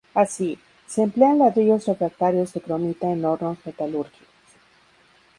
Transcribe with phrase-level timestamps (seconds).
[0.15, 0.57] Así,
[0.87, 4.27] se emplean ladrillos refractarios de cromita en hornos metalúrgicos.